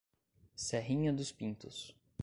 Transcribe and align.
Serrinha 0.55 1.13
dos 1.13 1.31
Pintos 1.31 1.95